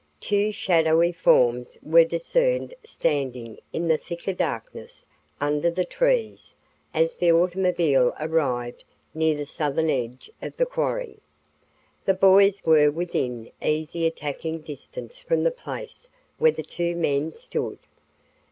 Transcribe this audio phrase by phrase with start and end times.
[0.19, 5.05] Two shadowy forms were discerned standing in the thicker darkness
[5.39, 6.55] under the trees
[6.91, 8.83] as the automobile arrived
[9.13, 11.19] near the Southern edge of the quarry.
[12.03, 16.09] The boys were within easy attacking distance from the place
[16.39, 17.77] where the two men stood.